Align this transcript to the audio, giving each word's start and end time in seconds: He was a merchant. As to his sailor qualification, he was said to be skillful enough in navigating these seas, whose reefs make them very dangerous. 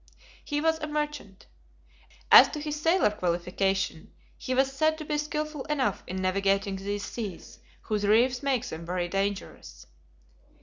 He 0.43 0.61
was 0.61 0.79
a 0.79 0.87
merchant. 0.87 1.45
As 2.31 2.47
to 2.49 2.59
his 2.59 2.75
sailor 2.81 3.11
qualification, 3.11 4.11
he 4.35 4.55
was 4.55 4.71
said 4.71 4.97
to 4.97 5.05
be 5.05 5.19
skillful 5.19 5.63
enough 5.65 6.01
in 6.07 6.19
navigating 6.19 6.77
these 6.77 7.05
seas, 7.05 7.59
whose 7.81 8.07
reefs 8.07 8.41
make 8.41 8.65
them 8.65 8.83
very 8.83 9.07
dangerous. 9.07 9.85